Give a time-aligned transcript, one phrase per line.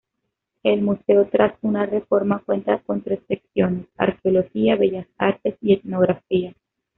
[0.63, 6.55] El museo tras una reforma cuenta con "tres secciones": Arqueología, Bellas Artes y Etnografía.